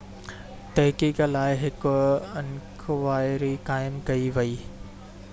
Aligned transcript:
تحقيق 0.77 1.19
لاءِ 1.33 1.59
هڪ 1.63 1.91
انڪوائري 2.41 3.51
قائم 3.67 3.99
ڪئي 4.09 4.33
وئي 4.39 4.57